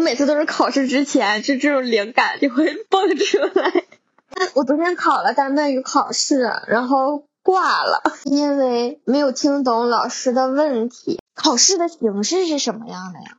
[0.00, 3.84] 每次都是考试之前，就这种灵感就会蹦出来。
[4.54, 11.20] 我昨天考了丹麦语考试，然后挂了，因为没有听懂老师的问题。
[11.34, 13.36] 考试的形式是什么样的呀？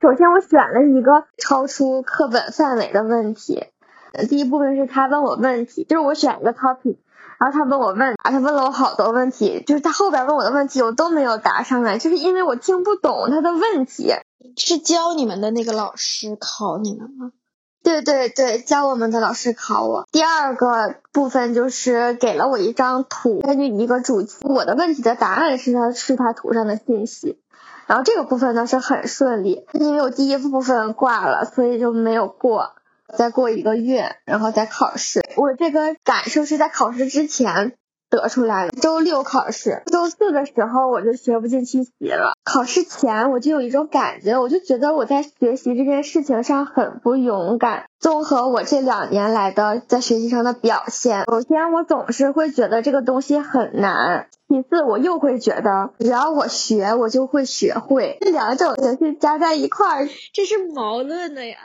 [0.00, 3.66] 首先，我选了一个超出课本范围的问题。
[4.28, 6.96] 第一部分是他问我问题，就是我选一个 topic，
[7.38, 14.12] 然后他问我问，他问了我好多问题，就是他后边问我的问题我都没有答上来，就是因为我听不懂他的问题。
[14.56, 17.32] 是教你们的那个老师考你们吗？
[17.82, 20.06] 对对对，教我们的老师考我。
[20.12, 27.40] 第二个部分就是给了我一张图，根据一个主题，我的问题的答案是他是他图上的信息。
[27.86, 32.74] 然后这个部分呢是很顺利，因为我第一部分挂了，所以就没有过。
[33.16, 35.20] 再过一个月，然后再考试。
[35.34, 37.74] 我这个感受是在考试之前。
[38.10, 38.70] 得出来了。
[38.72, 42.32] 周六考试，周四的时候我就学不进去习了。
[42.44, 47.84] 考试前我就有一种感觉，我就觉得我在学习这件事情上很不勇敢。
[48.00, 58.16] 综合我这两年来的在学习上的表现，首先我总是会觉得这个东西很难，其次我又会觉得只要我学，我就会学会。
[58.22, 61.58] 这两种情绪加在一块儿，这是矛盾的呀。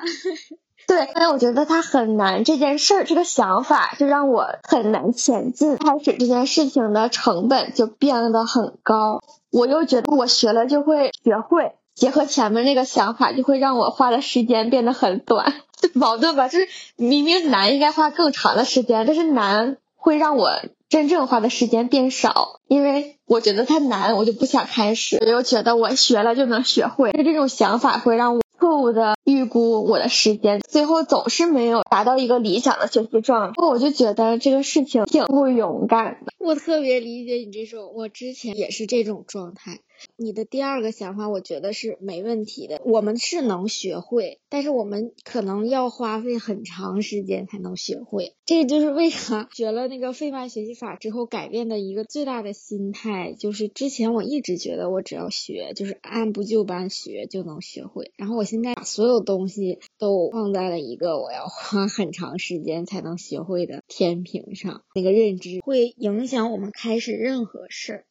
[0.88, 5.78] 对，因为我觉得它很难这件事儿，这个想法就让我很难前进。
[5.78, 15.53] 开始这件事情的成本就变得很高，我又觉得我学了就会学会，结合前面那个想法，就会让我花的时间变得很短，
[15.94, 16.47] 矛盾吧？
[16.50, 20.52] 就是明明难应该花更长的时间，但是难会让我
[20.88, 25.17] 真正花的时间变少，因为我觉得它难，我就不想开始。
[25.19, 28.45] 我又觉得我学了就能学会，就这种想法会让我。
[28.66, 36.34] 错误的预估我的时间，最后总是没有达到一个理想的学习状态，我就觉得这个事情挺不勇敢的。
[36.40, 39.81] 我特别理解你这种，我之前也是这种状态。
[40.18, 42.82] 你的第二个想法，我觉得是没问题的。
[42.86, 48.36] 我们是能学会，但是我们可能要花费很长时间才能学会。
[48.46, 58.12] 这就是为啥学了那个费曼学习法之后改变的一个最大的心态，就是之前我一直觉得我只要学，就是按部就班学就能学会。
[58.18, 68.06] 然后我现在把所有东西都放在了一个我要花很长时间才能学会的天平上，那个认知会影响我们开始任何事儿。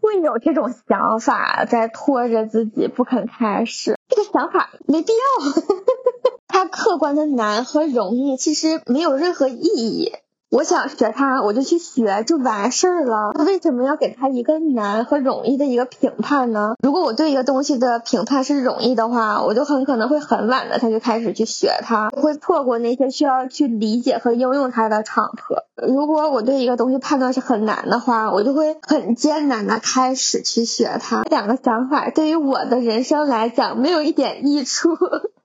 [0.00, 5.62] 会有这种想法在拖着自己不肯开始，这个想法没必要。
[6.48, 10.12] 它客观的难和容易其实没有任何意义。
[10.50, 13.32] 我想学它，我就去学就完事儿了。
[13.44, 16.74] 为什么要给它一个难和容易的一个评判呢？
[16.82, 25.64] 如果我对一个东西的评判是容易的话，我就很可能会很晚的他就开始去学它，会错过那些需要去理解和应用它的场合。
[25.86, 31.22] 如果我对一个东西判断是很难的话，我就会很艰难的开始去学它。
[31.24, 34.96] 两个想法对于我的人生来讲没有一点益处。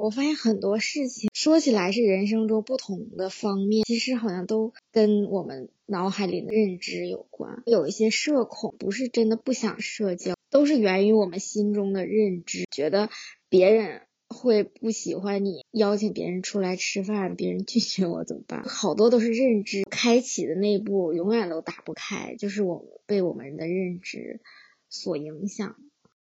[0.03, 4.73] 我发现很多事情说起来是人生中不同的方面，其实好像都。
[4.91, 13.09] 跟我们脑海里的认知有关，有一些社恐不是真的不想社交，都是源于我们心中的认知，觉得
[13.49, 18.61] 别人会不喜欢你，邀请别人出来吃饭，别人拒绝我怎么办？
[18.65, 24.41] 好多都是认知开启的那一步永远都打不开，就是我被我们的认知
[24.89, 25.77] 所影响。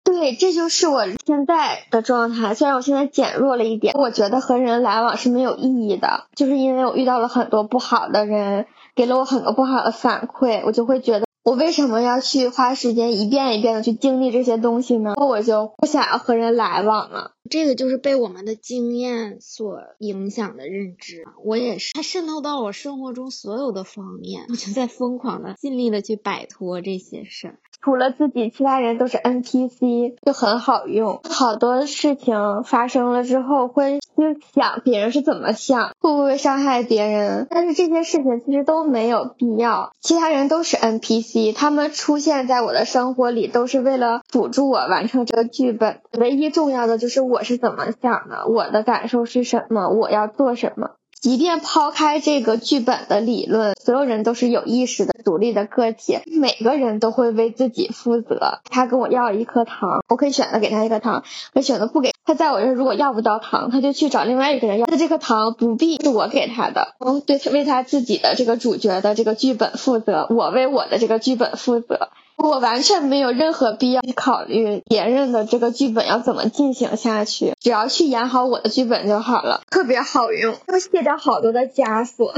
[0.08, 2.54] 对，这就是我现在的状态。
[2.54, 8.64] 虽然我现在减弱了一点，我觉得和人来往是没有意义的，就是因为我遇到了很多不好的人，
[8.96, 15.12] 给了我很多不好的反馈，我就会觉得我为什么要去花时间一遍一遍的去经历这些东西呢？
[15.18, 17.32] 我就不想要和人来往了。
[17.50, 21.24] 这个就是被我们的经验所影响的认知。
[21.44, 27.58] 我也是，它渗透到我生活中所有的方面，我就在疯狂的尽力的去摆脱这些事儿。
[27.80, 31.20] 除了自己，其他人都是 NPC，就很好用。
[31.28, 37.46] 好多事情发生了之后，会去想别人是怎么想，会不会伤害别人。
[37.50, 39.92] 但是这些事情其实都没有必要。
[40.00, 46.00] 其他人都是 NPC，他们出现在我的生活里，都是为了辅助我完成这个剧本。
[46.18, 50.90] 唯一重要的就是我是怎么想的，我的感受是什么，我要做什么。
[51.20, 58.60] 即便抛开这个剧本的理论，所有人都是有意识的、独立的个体，每个人都会为自己负责。
[58.70, 62.12] 他跟我要一颗糖，我可以选择给他一颗糖，可以选择不给。
[62.24, 64.86] 他在我这如果要不到糖，他就去找另外一个人要。
[64.86, 72.10] 那这颗糖不必是我给他的，嗯，对他，为他自己的这个主角的这个剧本负责，我为我的这个剧本负责。
[72.38, 82.32] 我完全没有任何必要去考虑别人的这个剧本要怎么进行下去，只要去演好我的剧本就好了，特别好用，会卸掉好多的枷锁。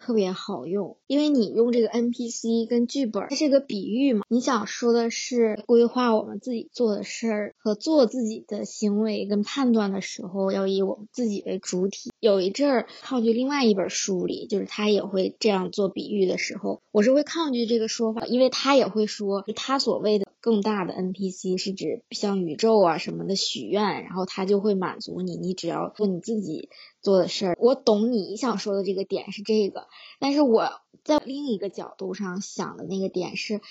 [0.00, 4.24] 特别好用，因为你用这个 NPC 跟剧本，它是个比喻嘛。
[4.28, 12.10] 你想说的是规划我们自己做的事儿和做自己的行为跟判断的时候，要以我们自己为主体。
[12.18, 26.68] 有一阵儿抗拒另外一本书里，就是他也会这样做比喻的时候，我是会抗拒这个说法，因为他也会说就他所谓的更大的 NPC 是指像宇宙啊什么的许愿，然后他就会满足你，你只要做你自己。
[27.02, 29.86] 做的事儿，我懂你想说的这个点是这个，
[30.18, 33.62] 但是我在另一个角度上想的那个点是，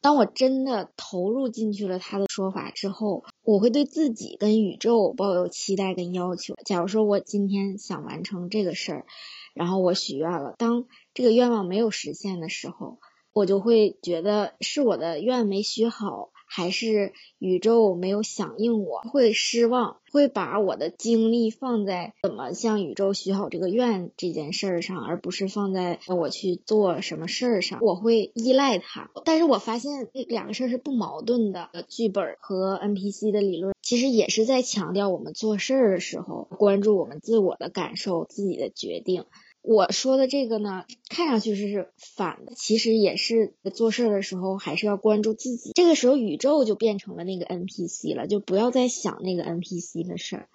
[0.00, 6.54] 当我真的投入进去了他的说法之后，我会对自己跟宇宙抱有期待跟要求。
[6.64, 9.06] 假如说我今天想完成这个事儿，
[9.52, 12.98] 然后我许愿了，当这个愿望没有实现的时候，
[13.32, 16.30] 我就会觉得是我的愿没许好。
[16.52, 27.78] 还是宇宙没有响应，我会失望，会把我的精力放在怎么向宇宙许好这个愿这件事儿上，而不是放在我去做什么事儿上。
[27.82, 31.70] 我会依赖它，但是我发现两个事儿是不矛盾的。
[31.88, 39.26] 剧本和 NPC 的理论其实也是在强调我们做事儿的时候关注我们自我的感受、自己的决定。
[39.62, 45.72] 我说的这个呢，看上去是反的，其实也是做事的时候还是要关注自己。
[45.74, 50.48] 这个时候宇宙就变成了那个 NPC 了，就不要再想那个 NPC 的事儿。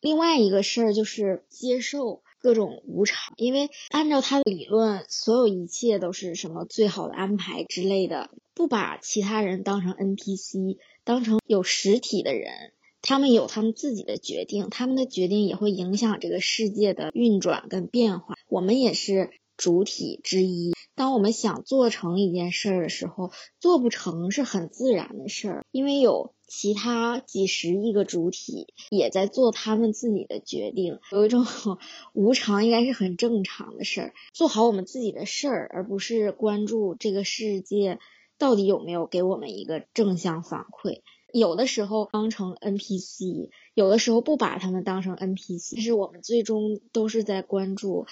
[0.00, 12.72] 另外一个事儿就是接受各种无常，因为按照他的理论，所有一切都是什么最好的安排之类的，不把其他人当成 NPC，当成有实体的人。
[13.02, 18.34] 他们有他们自己的决定，他们的决定也会影响这个世界的运转跟变化。
[18.48, 20.72] 我们也是主体之一。
[20.94, 23.30] 当我们想做成一件事儿的时候，
[23.60, 30.98] 做不成是很自然的事儿，因为有其他几十亿个主体也在做他们自己的决定。
[31.12, 31.46] 有一种
[32.14, 34.14] 无常，应该是很正常的事儿。
[34.32, 38.00] 做好我们自己的事儿，而不是关注这个世界
[38.38, 41.02] 到底有没有给我们一个正向反馈。
[41.32, 48.06] 有的时候当成 NPC，有的时候不把他们当成 NPC，但是我们最终都是在关注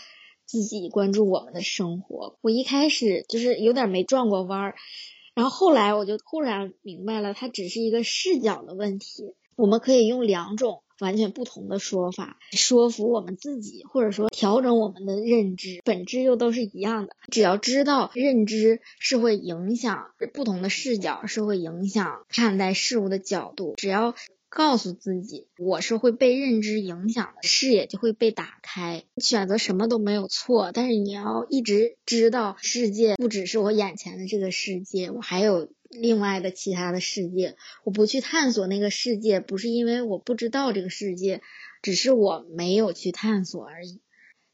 [0.45, 2.39] 自己，关注我们的生活。
[2.43, 4.75] 我一开始就是有点没转过弯儿，
[5.35, 9.35] 然后后来我就突然明白了，它只是一个视角的问题。
[9.57, 10.83] 我们可以用两种。
[11.01, 17.17] 完全不同的说法，说服我们自己，或者说调整我们的认知，本质又都是一样的。
[17.31, 23.75] 只要知道认知是会影响不同的视角，是会影响看待事物的角度。
[23.77, 24.15] 只要
[24.57, 29.05] 告诉自己，我是会被认知影响的，视野就会被打开。
[29.19, 35.69] 选择什么都没有错，但是你要一直知道，世界不只是我眼前的这个世界，我还有。
[35.89, 41.43] 另外的其他的世界，我不去探索那个世界，不是因为我不知道这个世界，
[41.81, 44.01] 只是我没有去探索而已。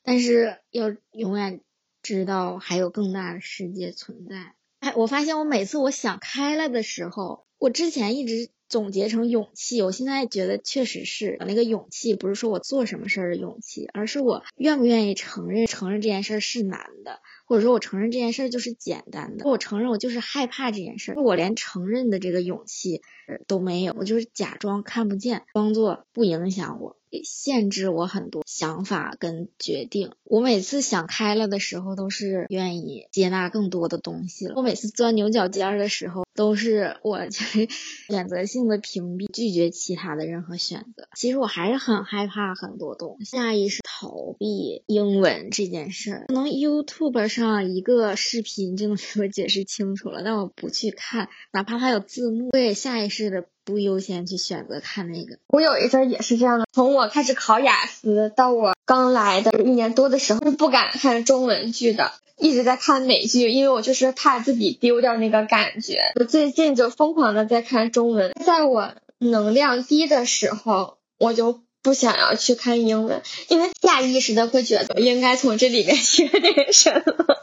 [0.02, 1.60] 但是要永远
[2.02, 4.52] 知道还有更大的世界存在。
[4.80, 17.20] 哎，我发现我每次我想开了的时候，我之前一直总结成勇气，我现在觉得确实是那个勇气，不是说我做什么事儿的勇气，而是我愿不愿意承认承认这件事儿是难的。
[17.44, 23.02] 或者说我承认这件事儿就是简单的，我承认我就是害怕这件事儿，我连承认的这个勇气
[23.46, 26.96] 都没有，我就是假装看不见，装作不影响我。
[27.24, 30.12] 限制我很多想法跟决定。
[30.24, 34.54] 我每次想开了的时候，都是愿意接纳更多的东西了。
[34.56, 37.68] 我每次钻牛角尖的时候，都是我就是
[38.08, 41.08] 选择性的屏蔽、拒绝其他的任何选择。
[41.14, 46.24] 其实我还是很害怕很多东西，下意识逃避英文这件事儿。
[46.28, 53.46] 可能 YouTube 上一个视频就能给我解释清楚了，但我不去看，哪怕它有字幕，我也下意识的。
[53.64, 56.66] 不优先去选择看那个，我有一阵也是这样的。
[56.72, 66.12] 从我开始考雅思到我刚来的一年多的时候，是不敢看中文剧的，一直在看美剧，因为我就是怕自己丢掉那个感觉。
[66.18, 77.36] 我最近就疯狂的在看中文，在我能量低的时候，我就不想要去看英文，因为下意识的会觉得应该从这里面学点什么。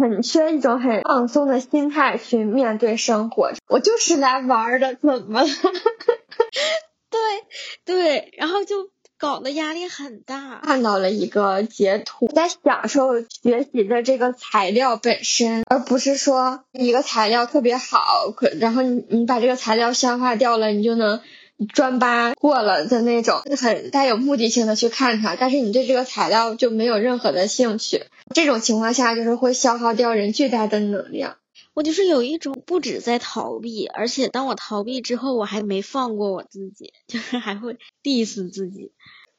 [0.00, 5.48] 很缺一种很放松的心态去面对生活，我就是来玩的，怎么了？
[7.10, 7.20] 对
[7.84, 10.60] 对，然后就搞得压力很大。
[10.62, 21.20] 看到了一个截图，在享受学习的这个材料本身，而不是说一个材料特别好，可然后你你把这个材料消化掉了，你就能。
[21.74, 28.06] 专八过了的那种，很带有目的性的去看它，但是你对这个材料就没有任何的兴趣。
[28.34, 31.36] 这种情况下，就是会消耗掉人巨大的能量。
[31.74, 38.92] 我就是有一种不止在逃避，而且当我逃避之后，我还没放过我自己， 就是还会 diss 自己。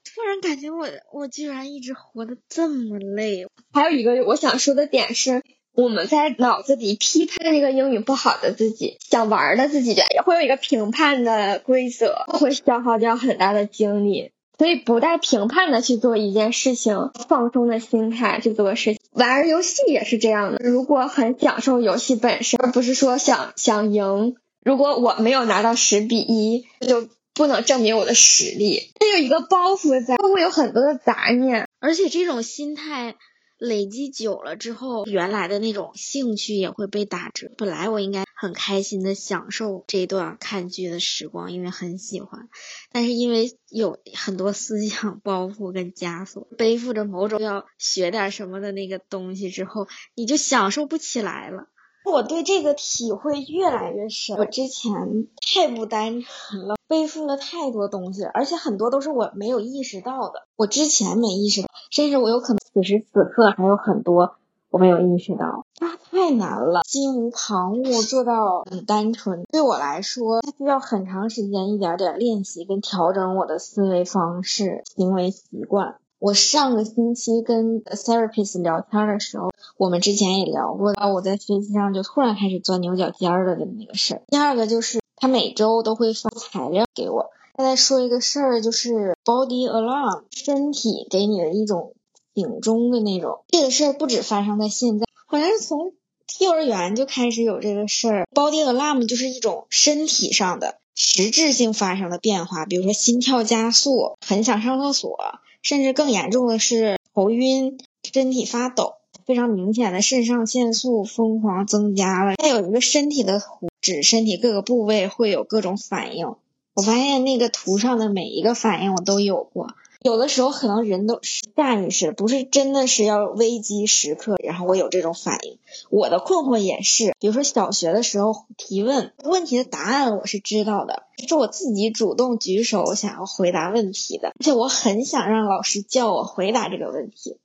[0.04, 3.48] 突然感觉我我居然一直活得这么累。
[3.72, 5.44] 还有一个我想说的点是，
[5.74, 14.32] 我们在脑子里批判那个英语不好的自己，想玩的自己，也会有一个评判的规则，会消耗掉很大的精力。
[14.62, 19.02] 所以不带评判的去做一件事情，放松的心态去做事情。
[19.10, 24.36] 玩游戏也是这样的，如果很享受游戏本身，而不是说想想赢。
[24.64, 28.92] 如果我没有拿到十比一，就不能证明我的实力。
[29.00, 33.16] 它有一个包袱在，会有很多的杂念，而且这种心态。
[33.62, 37.52] 累积久了之后，原来的那种兴趣也会被打折。
[37.58, 42.50] 本来我应该很开心的享受这段看剧的时光，因为很喜欢，
[42.92, 51.68] 但是因为有很多思想包袱跟枷锁，背负着某种要学点什么的那个东西之后，你就享受不起来了。
[52.04, 54.38] 我对这个体会越来越深。
[54.38, 60.44] 我之前太不单纯了，背负了太多东西，而且很多都是我没有意识到的。
[60.56, 64.36] 我之前没意识到，甚至我有可能此时此刻还有很多
[64.70, 65.66] 我没有意识到。
[65.80, 69.44] 那太难了，心无旁骛，做到很单纯。
[69.52, 75.96] 对我来说，它需要很长时间，一点点练习跟调整我的思维方式、行为习惯。
[76.22, 84.22] 我上个星期跟 therapist 聊天的时候，我们之前也聊过，我在学习上就突然开始钻牛角尖儿的那个事儿。
[84.28, 91.96] 第二个就是他每周都会发材料给我，他在说一个事儿，就是 body alarm，身体给你的一种
[92.36, 93.40] 警钟的那种。
[93.48, 95.94] 这个事儿不止发生在现在，好像是从
[96.40, 98.28] 幼儿园就开始有这个事儿。
[98.32, 105.18] body alarm 就是一种身体上的实质性发生的变化，比如说心跳加速，很想上厕所。
[105.62, 107.78] 甚至更严重的是头晕、
[108.14, 112.36] 身体发抖，非常明显的肾上腺素疯狂增加了。
[112.42, 116.36] 还有一个身体的图，指身体各个部位会有各种反应。
[116.74, 119.68] 我发现那个图上的每一个反应我都有过。
[120.04, 125.60] 有的时候可能人都下意识，不是真的是要危机时刻，然后我有这种反应。
[125.92, 137.38] 我的困惑也是，比如说小学的时候提问问题的答案我是知道的，是我自己主动举手想要回答问题的，而且我很想让老师叫我回答这个问题，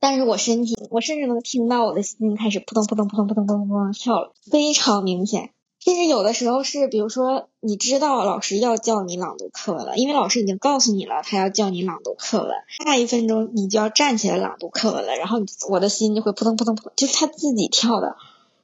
[0.00, 5.50] 但是我身体，我甚至能听到我的心开始扑通扑通扑通扑通扑通扑通跳了，非常明显。
[5.84, 12.50] 甚至有的时候是，比如说你知道老师要叫你朗读课文了，因为老师已经告诉你了，他要叫你朗读课文，
[12.84, 18.14] 下一分钟你就要站起来朗读课文了，然后我的心就会扑通扑通扑，就是他自己跳的。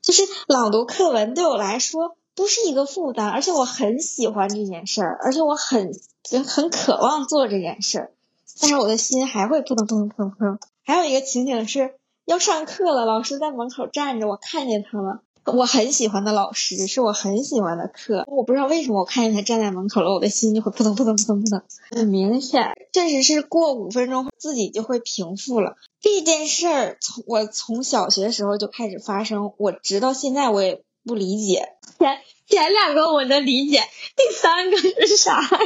[0.01, 5.91] 就是朗读课文对我来说不是一个负担，而且我很喜欢这件事儿，而且我很
[6.47, 8.13] 很渴望做这件事儿，
[8.61, 10.59] 但是我的心还会扑通扑通扑通扑通。
[10.85, 11.97] 还有一个情景是
[12.27, 15.21] 要上课了，老师在门口站着，我看见他了。
[15.53, 18.25] 我很喜欢的老师，是我很喜欢的课。
[18.27, 21.63] 我不知道为什么，我看见他站在门口了，我的心就会扑通扑通扑通扑通。
[21.91, 25.77] 很明显，确实是过五分钟自己就会平复了。
[26.01, 31.69] 这件事儿从我从小学时候就开始发生，我直到现在我也不理解。
[31.99, 33.83] 前前两个我能理解，
[34.17, 35.49] 第三个是啥呀？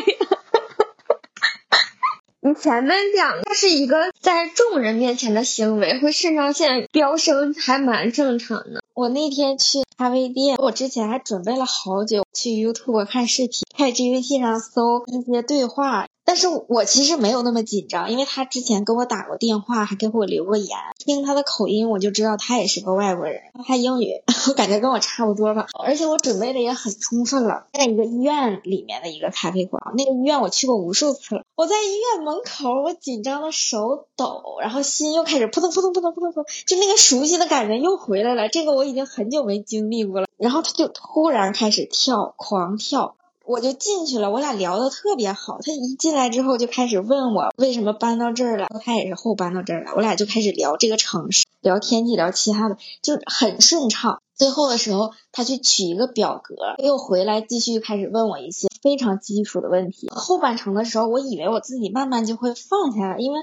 [2.44, 8.82] 你前面两个是一个在众人面前的行为，会肾上腺飙升，还蛮正常的。
[8.94, 16.06] 我那天去咖啡店，我之前还准备了好久去 YouTube 看视频，在 GPT 上搜一些对话。
[16.25, 25.66] 但是我其实没有那么紧张，因为他之前给我打过电话，还给我留过言，听他的口音我就知道他也是个外国人，他英语 我感觉跟我差不多吧。
[25.82, 31.42] 而且我准备的也很充分了，在一个医院里面的一个咖啡馆，那个医院我去过无数次了。
[31.56, 38.49] 我在医院门口，我紧张的手抖，然后心又开始扑通扑通扑通扑通扑通，就那个熟悉的感觉又回来了。
[38.49, 40.26] 这个我我已经很久没经历过了。
[40.36, 43.14] 然后他就突然开始跳，狂跳。
[43.44, 45.58] 我就进去了，我俩聊的特别好。
[45.60, 49.92] 他一进来之后就开始问我为什么搬到这儿了，他也是后搬到这儿来。
[49.94, 54.20] 我俩就开始聊这个城市，聊天气，聊其他的，就很顺畅。
[54.34, 60.08] 最后的时候，他去取一个表格，又回来继续开始问我一些非常基础的问题。
[60.10, 63.40] 后半程的时候，我以为我自己慢慢就会放下了，因为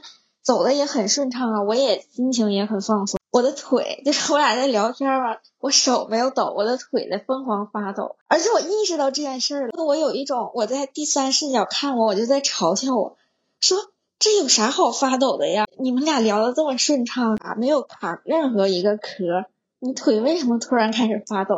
[0.49, 3.19] 走的也很顺畅啊，我也心情也很放松。
[3.29, 9.85] 我的腿就是我俩在聊天吧，我手没有抖，我的腿在疯狂发抖，而且我意识到这件事了。
[9.85, 13.15] 我有一种我在第三视角看我，我就在嘲笑我，
[13.59, 13.77] 说
[14.17, 15.67] 这有啥好发抖的呀？
[15.77, 19.45] 你们俩聊的这么顺畅啊，没有卡任何一个壳，
[19.77, 21.53] 你腿为什么突然开始发抖？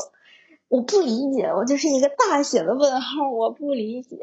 [0.68, 4.18] 我不理解，我就是一个大写的问号，我不理解。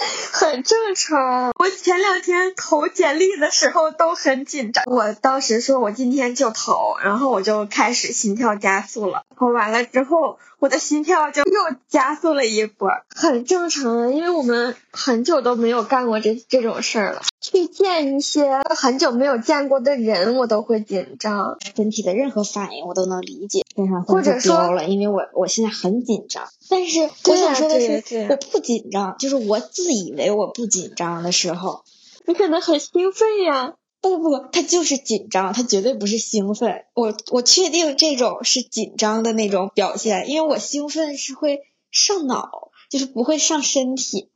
[0.32, 1.52] 很正常。
[1.58, 4.84] 我前两天投简历的时候都很紧张。
[4.86, 9.24] 我当时说我今天就投，然后我就开始心跳加速了。
[9.36, 17.22] 投，完了之后，我的心跳就又加速了一波，很正常，因为我们很久都没有干过这这种事儿了。
[17.40, 21.56] 去见一些很久没有见过的人，我都会紧张。
[21.74, 26.46] 身体的任何反应我都能理解，身上或者说了，因为我我现在很紧张。
[26.68, 31.84] 但是我想说的是，我不紧张，就是我自以为我不紧张的时候，
[32.26, 33.72] 你可能很兴奋呀。
[33.72, 36.84] 不不不不，他就是紧张，他绝对不是兴奋。
[36.94, 44.30] 我我确定这种是紧张的那种表现，因为我兴奋是会上脑，就是不会上身体。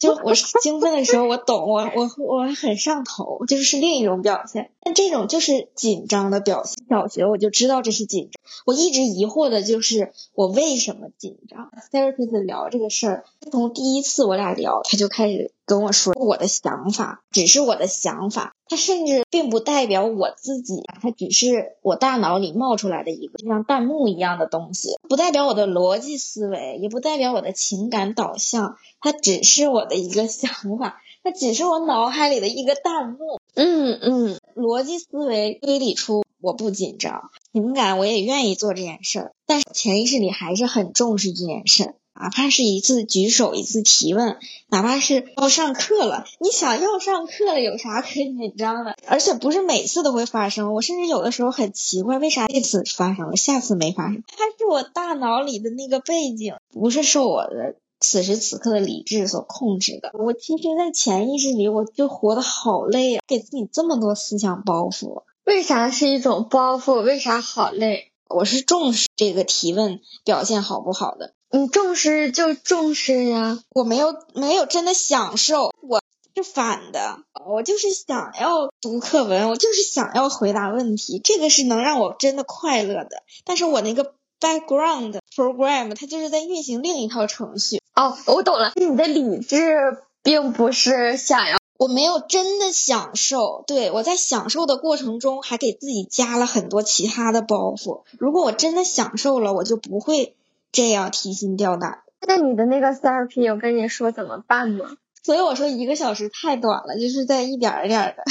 [0.00, 4.72] 就我兴奋的时候，我懂，我我我很上头，就是是另一种表现。
[4.80, 6.74] 但这种就是紧张的表现。
[6.90, 11.70] 小学我就知道这是紧张，我一直疑惑的就是我为什么紧张。
[11.92, 33.40] therapist 聊这个事儿，从第一次我俩聊，他就开始跟我说我的想法，只是我的想法，他甚至并不代表我自己，它只是我大脑里冒出来的一个像弹幕一样的东西，不代表我的逻辑思维，也不代表我的情感导向，它只是我的一个想法，它只是我脑海里的一个弹幕。
[33.54, 48.96] 嗯嗯，逻辑思维推理出我不紧张，情感我也愿意做这件事儿，但是潜意识里还是很重视这件事儿，哪怕是一次举手，一次提问，哪怕是要上课了，你想要上课了，有啥可紧张的？
[49.06, 54.22] 而且不是每次都会发生，我甚至有的时候很奇怪，为啥这次发生了，下次没发生？
[54.26, 57.76] 它是我大脑里的那个背景，不是受我的。
[57.98, 67.00] 此时此刻的理智所控制的，我其实，在潜意识里，我就活得好累啊，给自己这么多思想包袱，为啥是一种包袱？
[67.00, 68.12] 为啥好累？
[68.28, 76.02] 我是重视这个提问表现好不好的，你重视就重视呀，我没有没有真的享受，我
[76.34, 87.80] 是反的，我就是想要读课文，我就是想要回答问题，这个是能让我真的快乐的，但是我那个 background program 它就是在运行另一套程序。
[87.94, 98.02] 哦，我懂了，你的理智并不是想要，我没有真的享受，对我在享受的过程中还给自己加了很多其他的包袱。
[98.18, 100.36] 如果我真的享受了，我就不会
[100.72, 102.02] 这样提心吊胆。
[102.26, 104.96] 那你的那个 therapy 有跟你说怎么办吗？
[105.22, 108.24] 所以我说一个小时太短了，就是在一点一点的。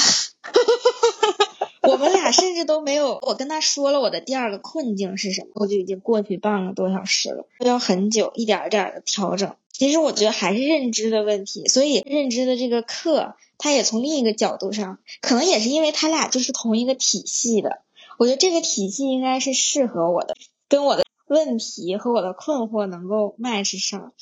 [1.89, 9.55] 我们俩甚至都没有，我跟他说了我的第二个困境是什么，我就已经过去半个多小时了，要很久，一点一点的调整。
[9.71, 17.81] 其实我觉得还是认知的问题，所以认知的这个课，他也从另一个角度上，可能也是因为他俩就是同一个体系的，
[18.17, 20.35] 我觉得这个体系应该是适合我的，
[20.67, 24.13] 跟我的问题和我的困惑能够 match 上。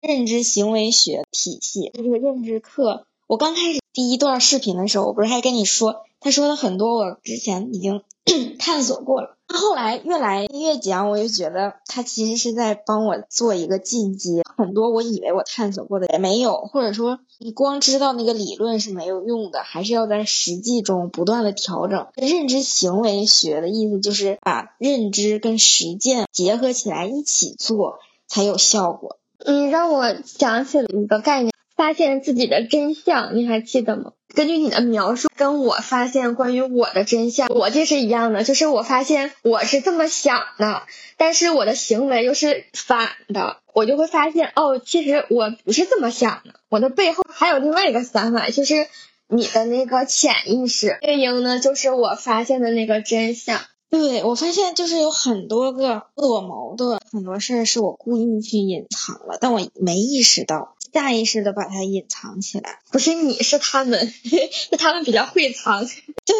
[0.00, 6.04] 认知行为学体系这个认知课，我刚开始第一段视频的时候，我不是还跟你说。
[6.22, 8.02] 他说的很多，我之前已经
[8.60, 9.36] 探索过了。
[9.48, 14.42] 后来越来越讲，我就觉得他其实是在帮我做一个进阶。
[14.56, 22.06] 很多我以为我探索过的也没有，或者说你光知道那个理论是没有用的，还是要在实际中不断的调整。
[22.14, 29.18] 认知行为学的意思就是把认知跟实践结合起来一起做才有效果。
[29.44, 31.52] 你让我想起了一个概念。
[31.74, 34.12] 发现自己的真相，你还记得吗？
[34.34, 38.44] 根据你的描述，跟我发现关于我的真相，逻辑是一样的。
[38.44, 40.84] 就是我发现我是这么想的，
[41.16, 48.86] 但是我的行为又是反的，我就会发现哦，其实我不是这么想的，我的背后还有另外一个想法，就是
[49.28, 53.60] 你的那个潜意识对应呢就是我发现的那个真相。
[53.92, 60.74] 对我发现就是有很多个自我矛盾，很多事儿是我故意去隐藏了，但我没意识到。
[60.94, 65.84] 下意识的把它隐藏起来，不是你是他们， 是他们比较会藏。
[66.24, 66.34] 对，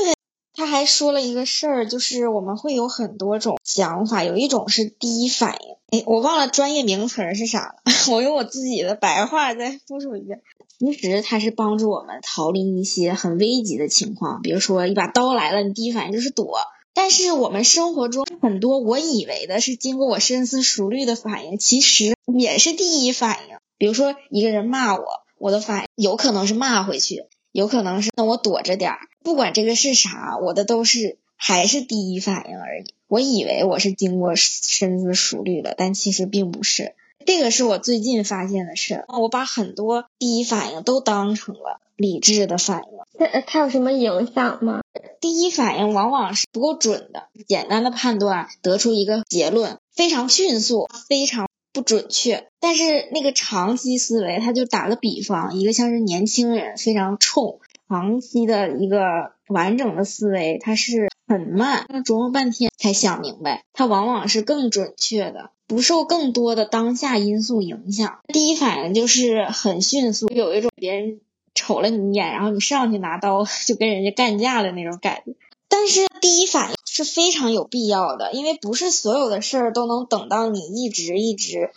[0.55, 5.99] 他还说了一个事儿，就是我们会有很多种想法，有一种是第一反应。
[6.01, 7.75] 哎，我忘了专业名词是啥了，
[8.13, 10.41] 我用我自己的白话再复述一遍。
[10.79, 16.59] 其实它是帮助我们逃离一些很危急的情况，比如说一把刀来了，你第一反应就是躲。
[16.95, 23.57] 但是我们生活中很多我以为的是经过我深思熟虑的反应，其实也是第一反应。
[23.79, 25.05] 比如说一个人骂我，
[25.39, 28.99] 我的反应有可能是骂回去，有可能是那我躲着点儿。
[29.25, 32.95] 不管这个是啥，我的都是还是第一反应而已。
[33.09, 36.95] 我以为我是经过深思熟虑的，但其实并不是。
[37.25, 39.05] 这个是我最近发现的事。
[39.09, 42.99] 我把很多第一反应都当成了理智的反应。
[43.19, 44.82] 那它有什么影响吗？
[45.23, 51.49] 第一反应往往是不够准的，简单的判断得出一个结论，非常迅速，非常。
[51.75, 68.19] 不准确，但是那个长期思维，他就打个比方，一个像是年轻人非常冲，长期的一个完整的思维，它是很慢，要琢磨半天才想明白，它往往是更准确的，不受更多的当下因素影响。
[68.29, 71.21] 第一反应就是很迅速，有一种别人
[71.55, 75.35] 瞅了你一眼，然后你上去拿刀 就跟人家干架的那种感觉。
[75.69, 81.71] 但是第一反应是非常有必要的，因为不是所有的事儿都能等到你一直一直，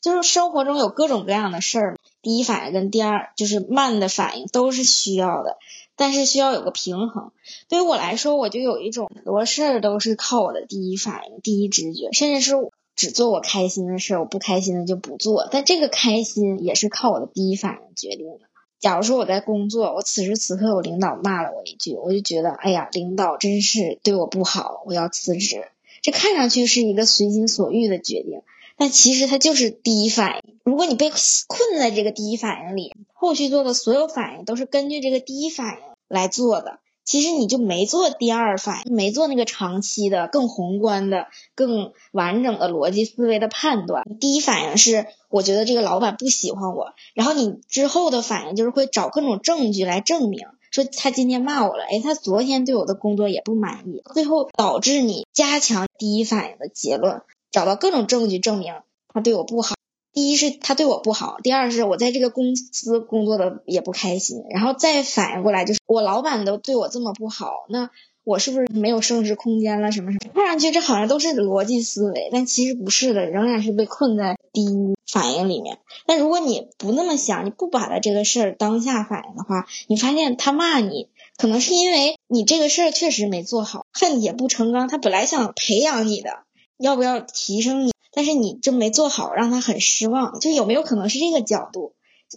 [0.00, 5.56] 就是生活中有各种各样的事儿，第一反应跟第二就是慢的反应都是需要的。
[6.00, 7.32] 但是需要有个平衡。
[7.68, 12.54] 对于我来说，我就有一种很多事儿都是靠我的第一反应、第一直觉，甚至是
[12.94, 15.48] 只做我开心的事儿，我不开心的就不做。
[15.50, 18.47] 但这个开心也是靠我的第一反应决定的。
[18.80, 25.64] 假如说我在工作，我此时此刻我领导骂了我一句，我就觉得哎呀，领导真是对我不好，我要辞职。
[26.02, 28.42] 这看上去是一个随心所欲的决定，
[28.76, 30.58] 但其实它就是第一反应。
[30.64, 35.88] 如果你被困在这个第一反应里，后续做的所有反应都是根据这个第一反应。
[36.08, 44.04] 来做的，其实你就没做第二反应，没做那个长期的、更宏观的、更完整的逻辑思维的判断。
[44.20, 58.74] 第一反应是我觉得这个老板不喜欢我，然后你之后的反应就是会找各种证据来证明，说他今天骂我了，哎，他昨天对我的工作也不满意，最后导致你加强第一反应的结论，找到各种证据证明
[59.14, 59.77] 他对我不好。
[60.18, 67.88] 第一是他对我不好，第二是我在这个公司工作的也不开心，然后再反应过来就是我老板都对我这么不好，那
[68.24, 69.92] 我是不是没有升值空间了？
[69.92, 70.32] 什么什么？
[70.34, 75.78] 看上去这好像都是逻辑思维，但其实不是的，仍然是被困在第一反应里面。
[76.04, 86.40] 但如果你不那么想，你不把他这个事儿当下反应的话，你发现他骂你，可能是因为你这个事儿确实没做好，恨铁不成钢，他本来想培养你的，
[86.76, 87.92] 要不要提升你？
[88.18, 90.40] 但是你就没做好，让他很失望。
[90.40, 91.94] 就有没有可能是这个角度？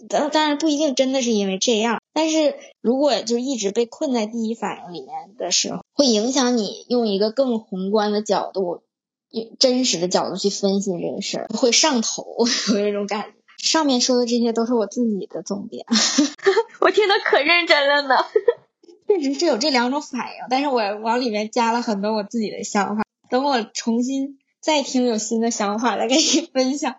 [0.08, 2.00] 当当然不一定真的是因为这样。
[2.12, 8.82] 但是如果就一直被困在第一反应里面的时候，会影响你用一个更宏观的角度、
[9.58, 12.24] 真实的角度去分析这个事儿，会上头。
[12.72, 13.34] 有那种感觉。
[13.56, 15.84] 上面说的这些都是我自己的总结，
[16.80, 18.14] 我听得可认真了呢。
[19.08, 23.02] 确实是有这两种反应，但是我往里面加了很多我自己的想法。
[23.28, 24.38] 等我重新。
[24.62, 26.94] 再听有新的想法再跟你分享。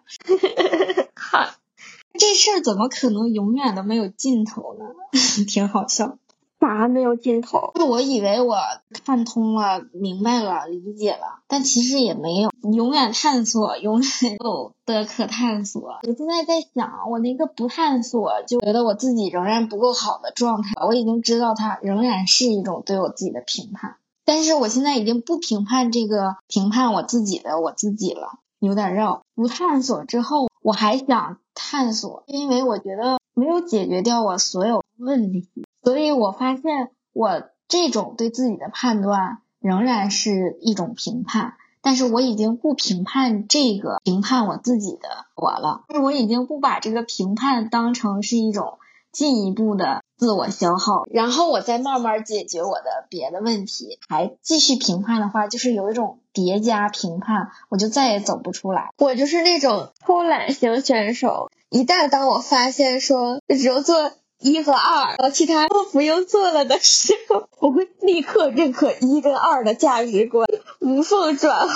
[1.16, 1.50] 好，
[2.20, 4.86] 这事儿怎么可能永远都没有尽头呢？
[5.48, 6.18] 挺好笑。
[6.60, 7.74] 啥没有尽头？
[7.90, 8.56] 我以为我
[9.04, 12.52] 看通了、明白了、理解了，但其实也没有。
[12.62, 16.00] 永远探索，永远有的可探索。
[16.04, 20.70] 我现在在想，我那个不探索，就觉得我自己仍然不够好的状态。
[20.88, 23.98] 我已经知道它仍然是一种对我自己的评判。
[24.26, 29.22] 但是我现在已经不评判这个评判我自己的我自己了，有点绕。
[29.36, 48.80] 不探索之后，我还想探索，因为我觉得没有解决掉我所有问题，所以我发现我这种对自己的判断仍然是一种评判，但是我已经不评判这个评判我自己的我了，就是我已经不把这个评判当成是一种。
[49.14, 58.92] 进一步的自我消耗，然后我再慢慢解决我的别的问题，还继续评判的话，就是有一种叠加评判，我就再也走不出来。
[58.98, 70.48] 我就是那种偷懒型选手，一旦当我发现说只有做一和二，其他都不用做了的时候，我会立刻认可一跟二的价值观，
[70.80, 71.70] 无缝转换。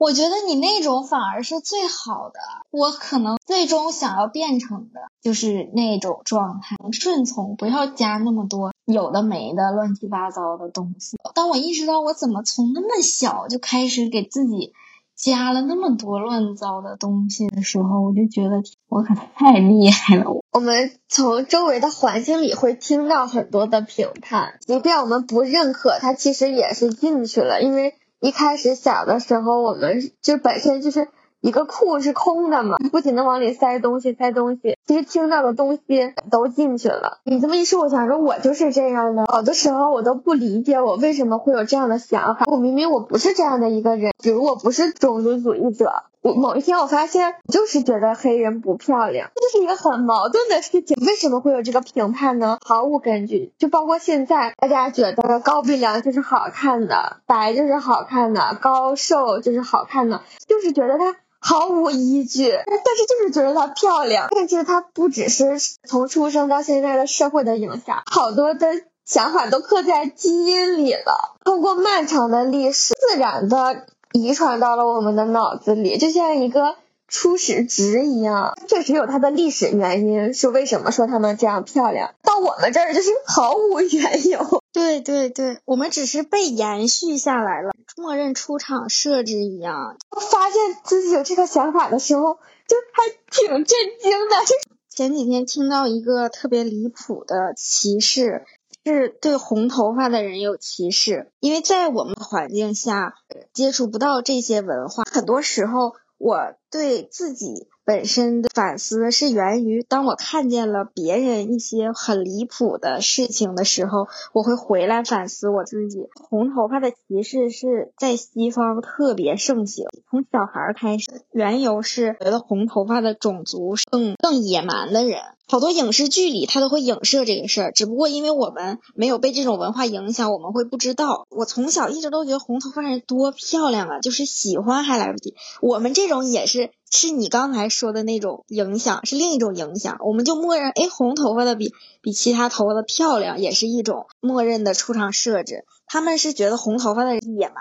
[0.00, 2.40] 我觉得你那种反而是最好的。
[2.70, 11.18] 我可能最终想要变成的就是那种状态，顺从，不要加那么多有的没的乱七八糟的东西。
[11.34, 14.72] 当我意识到我怎么从那么小就开始给自己
[15.14, 20.24] 加了那么多乱糟的东西的时候，我就觉得我可太厉害了。
[20.50, 27.94] 我们从周围的环境里会听到很多的评判，即便我们不认可，它其实也是进去了，因为。
[28.20, 31.08] 一开始小的时候，我们就本身就是
[31.40, 35.82] 一个库是空的嘛，不停的往里塞东西，塞东西，其实听到的东西
[36.30, 37.20] 都进去了。
[37.24, 39.24] 你这么一说，我想说，我就是这样的。
[39.26, 42.44] 好多时候我都不理解我为什么会有这样的想法。
[42.46, 46.04] 我明明我不是这样的一个人，比如我不是种族主义者。
[46.22, 50.94] 我某一天我发现，就是觉得黑人不漂亮，这是一个很矛盾的事情。
[51.06, 52.58] 为什么会有这个评判呢？
[52.62, 53.54] 毫无根据。
[53.58, 62.50] 就包括现在，大家觉得高鼻梁就是好看的，白就是好看的，高瘦就是好看的，就是觉得它毫无依据。
[62.66, 64.28] 但是就是觉得它漂亮。
[64.30, 68.66] 但是它不只是从出生到现在的社会的影响，好多的
[69.06, 71.36] 想法都刻在基因里了。
[71.44, 73.86] 通过漫长的历史，自然的。
[74.12, 76.76] 遗传到了我们的脑子里，就像一个
[77.08, 82.14] 初始值一样，确实有它的历史原因，是为什么说它们这样漂亮。
[82.22, 84.62] 到我们这儿就是毫无缘由。
[84.72, 89.96] 对对对，我们只是被延续下来了，默认出厂设置一样。
[90.30, 94.36] 发现自己有这个想法的时候，就还挺震惊的。
[94.94, 98.44] 前几天听到一个特别离谱的歧视，
[98.84, 103.14] 是对红头发的人有歧视，因为在我们环境下
[103.52, 107.68] 接触不到这些文化，很多时候我对自己。
[107.82, 116.06] 本身的反思是源于，当我看见了别人一些很离谱的事情的时候，我会回来反思我自己。
[116.14, 125.20] 红头发的歧视是在西方特别盛行，从小孩开始，缘由是觉得红头发的种族更更野蛮的人。
[125.50, 131.26] 好多影视剧里他都会影射这个事儿，只不过因为我们没有被这种文化影响，我们会不知道。
[131.28, 135.34] 我从小一直都觉得红头发人多漂亮啊，就是喜欢还来不及。
[135.60, 136.70] 我们这种也是。
[136.92, 139.98] 是你刚才说的那种影响，是另一种影响。
[140.04, 145.64] 我们就默认，哎，红头发的比比其他头发的漂亮，也是一种默认的出场设置。
[145.86, 147.56] 他们是觉得红头发的人野蛮，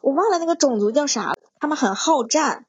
[0.00, 2.66] 我忘了那个种族叫啥，他们很好战，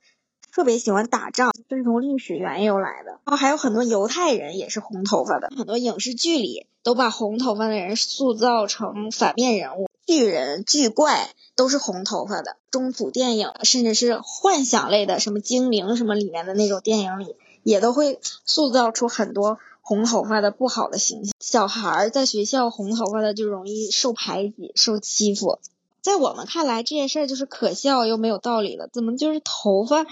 [0.54, 3.20] 特别喜欢打仗，这是从历史缘由来的。
[3.26, 9.90] 然后还有很多犹太人也是红头发的，很多影视剧里都把红头发的人塑造成反面人物。
[10.06, 21.34] 巨人、巨怪都是红头发的，中土电影甚至是幻想类的，什么精灵什么里面的那种电影里，也都会塑造出很多红头发的不好的形象。
[21.40, 25.58] 小孩在学校红头发的就容易受排挤、受欺负。
[26.02, 28.90] 在我们看来，这件事儿就是可笑又没有道理了。
[28.92, 30.06] 怎么就是头发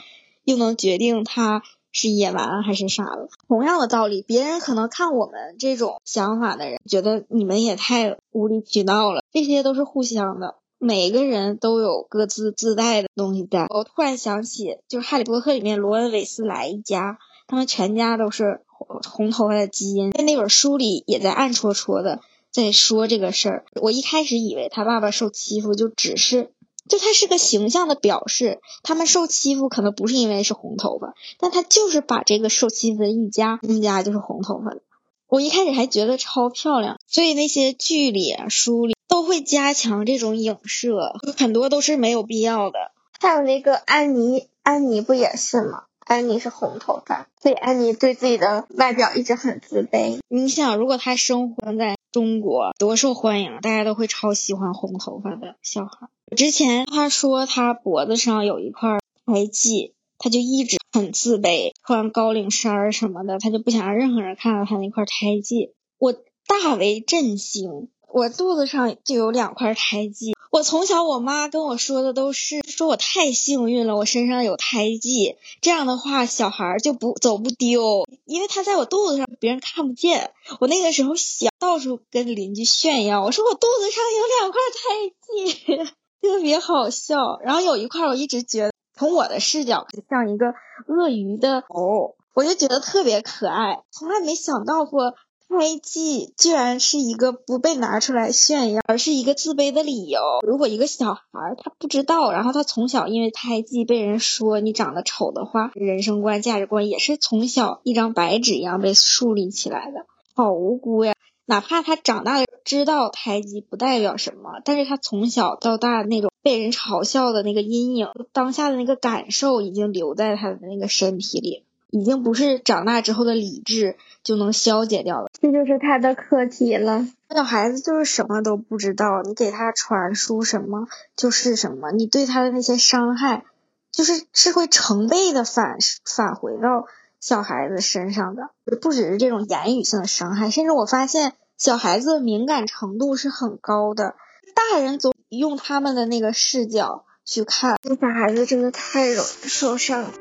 [0.43, 1.63] 又能决定他？
[1.93, 3.27] 是野蛮还是啥了？
[3.49, 9.21] 同样的道理，别人可能看我们这种想法的人，觉得你们也太无理取闹了。
[9.33, 13.65] 这些都是互相的，每个人都有各自自带的东西在。
[13.69, 18.61] 我突然想起，就是《哈利波特》里面罗恩·韦斯莱一家，他们全家都是
[19.09, 23.65] 红头发的基因，在那本书里也在暗戳戳的在说这个事儿。
[23.81, 26.53] 我一开始以为他爸爸受欺负就只是。
[26.89, 34.81] 就他是个形象的表示，他们受欺负可能不是因为是红头发，但他就是把这个受欺负的一家，他们家就是红头发的。
[35.27, 42.91] 我一开始还觉得超漂亮，所以那些剧里、书里都会加强这种影射，很多都是没有必要的。
[43.19, 45.83] 还有那个安妮，安妮不也是吗？
[45.99, 50.19] 安妮是红头发，所以安妮对自己的外表一直很自卑。
[50.27, 56.09] 你想，如果她生活在中国，多受欢迎，大家都会超喜欢红头发的小孩。
[56.35, 65.73] 之前他说他脖子上有一块胎记，他就一直很自卑，穿高领衫儿什么的，他就不想让任何人看到他那块胎记。
[65.97, 70.33] 我大为震惊，我肚子上就有两块胎记。
[70.51, 80.31] 我从小我妈跟我说的都是说我太幸运了，我身上有胎记，这样的话小孩就不走不丢，因为他在我肚子上，别人看不见。
[80.59, 85.91] 我那个时候小，到处跟邻居炫耀，我说我肚子上有两块胎记。
[86.21, 90.53] 特别好笑，然后有一块我一直觉得，从我的视角像一个
[90.87, 93.81] 鳄鱼的头，我就觉得特别可爱。
[93.89, 95.15] 从来没想到过
[95.49, 100.21] 胎记居然是一个不被拿出来炫耀，而是一个自卑的理由。
[100.45, 101.21] 如果一个小孩
[101.57, 110.05] 他不知道，然后他从小因为胎记被人说你长得丑的话，人生观、价值观也是从小一张白纸一样被树立起来的，
[110.35, 111.15] 好无辜呀。
[111.47, 125.27] 哪怕他长大了知道胎记不代表什么，但是他从小到大那种被人嘲笑的那个阴影，当下的那个感受已经留在他的那个身体里，已经不是长大之后的理智就能消解掉了。
[125.41, 127.07] 这就是他的课题了。
[127.35, 133.45] 小孩子就是什么都不知道，你给他传输什么就是什么，你对他的那些伤害，
[133.91, 136.85] 就是是会成倍的返返回到
[137.19, 138.49] 小孩子身上的，
[138.81, 141.33] 不只是这种言语性的伤害，甚至我发现。
[141.61, 144.15] 小孩子敏感程度是很高的，
[144.55, 150.11] 大人总用他们的那个视角去看，小孩子真的太容易受伤。